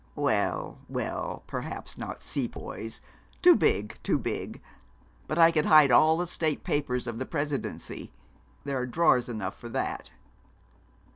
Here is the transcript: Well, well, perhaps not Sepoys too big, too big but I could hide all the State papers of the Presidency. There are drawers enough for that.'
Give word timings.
Well, 0.15 0.79
well, 0.89 1.43
perhaps 1.45 1.95
not 1.95 2.23
Sepoys 2.23 3.01
too 3.43 3.55
big, 3.55 3.99
too 4.01 4.17
big 4.17 4.59
but 5.27 5.37
I 5.37 5.51
could 5.51 5.67
hide 5.67 5.91
all 5.91 6.17
the 6.17 6.25
State 6.25 6.63
papers 6.63 7.05
of 7.05 7.19
the 7.19 7.25
Presidency. 7.27 8.11
There 8.63 8.79
are 8.79 8.87
drawers 8.87 9.29
enough 9.29 9.55
for 9.55 9.69
that.' 9.69 10.09